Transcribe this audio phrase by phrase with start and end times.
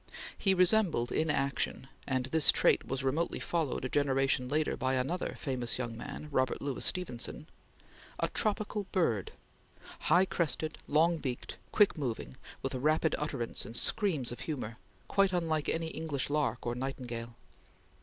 [0.35, 4.95] He resembled in action and in this trait, was remotely followed, a generation later, by
[4.95, 7.45] another famous young man, Robert Louis Stevenson
[8.17, 9.33] a tropical bird,
[9.99, 14.77] high crested, long beaked, quick moving, with rapid utterance and screams of humor,
[15.07, 17.35] quite unlike any English lark or nightingale.